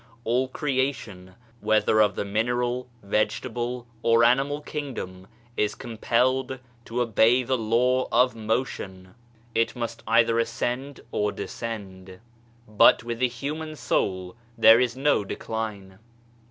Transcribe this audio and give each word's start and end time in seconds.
All 0.23 0.47
creation, 0.47 1.35
whether 1.59 1.99
of 2.01 2.15
the 2.15 2.25
mineral, 2.25 2.87
vegetable 3.03 3.85
or 4.01 4.23
animal 4.23 4.59
kingdom, 4.61 5.27
is 5.55 5.75
compelled 5.75 6.57
to 6.85 7.01
obey 7.01 7.43
the 7.43 7.55
law 7.55 8.07
of 8.11 8.35
motion; 8.35 9.13
it 9.53 9.75
must 9.75 10.01
either 10.07 10.39
ascend 10.39 11.01
or 11.11 11.31
descend. 11.31 12.19
But 12.67 13.03
with 13.03 13.19
the 13.19 13.27
human 13.27 13.75
soul, 13.75 14.35
there 14.57 14.79
is 14.79 14.97
no 14.97 15.23
decline. 15.23 15.99